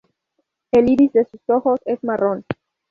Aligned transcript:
El 0.71 0.89
iris 0.89 1.13
de 1.13 1.25
sus 1.25 1.47
ojos 1.47 1.79
es 1.85 2.03
marrón. 2.03 2.43